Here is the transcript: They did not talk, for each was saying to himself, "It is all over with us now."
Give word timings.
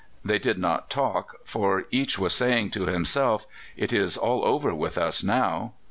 They 0.25 0.39
did 0.39 0.57
not 0.57 0.89
talk, 0.89 1.35
for 1.43 1.85
each 1.91 2.17
was 2.17 2.33
saying 2.33 2.71
to 2.71 2.87
himself, 2.87 3.45
"It 3.77 3.93
is 3.93 4.17
all 4.17 4.43
over 4.43 4.73
with 4.73 4.97
us 4.97 5.21
now." 5.23 5.73